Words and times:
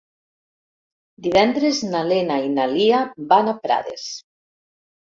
Divendres 1.27 1.83
na 1.93 2.03
Lena 2.13 2.41
i 2.49 2.51
na 2.57 2.67
Lia 2.75 3.05
van 3.37 3.55
a 3.55 3.57
Prades. 3.67 4.11